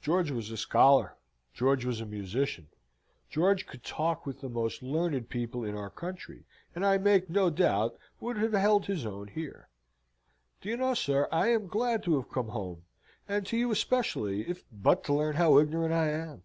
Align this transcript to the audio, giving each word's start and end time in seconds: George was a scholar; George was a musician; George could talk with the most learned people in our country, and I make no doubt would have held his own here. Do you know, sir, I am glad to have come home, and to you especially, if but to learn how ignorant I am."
George 0.00 0.30
was 0.30 0.52
a 0.52 0.56
scholar; 0.56 1.16
George 1.52 1.84
was 1.84 2.00
a 2.00 2.06
musician; 2.06 2.68
George 3.28 3.66
could 3.66 3.82
talk 3.82 4.24
with 4.24 4.40
the 4.40 4.48
most 4.48 4.84
learned 4.84 5.28
people 5.28 5.64
in 5.64 5.76
our 5.76 5.90
country, 5.90 6.44
and 6.76 6.86
I 6.86 6.96
make 6.96 7.28
no 7.28 7.50
doubt 7.50 7.98
would 8.20 8.36
have 8.36 8.52
held 8.52 8.86
his 8.86 9.04
own 9.04 9.26
here. 9.26 9.68
Do 10.60 10.68
you 10.68 10.76
know, 10.76 10.94
sir, 10.94 11.26
I 11.32 11.48
am 11.48 11.66
glad 11.66 12.04
to 12.04 12.14
have 12.20 12.30
come 12.30 12.50
home, 12.50 12.84
and 13.26 13.44
to 13.46 13.56
you 13.56 13.72
especially, 13.72 14.48
if 14.48 14.62
but 14.70 15.02
to 15.06 15.12
learn 15.12 15.34
how 15.34 15.58
ignorant 15.58 15.92
I 15.92 16.10
am." 16.12 16.44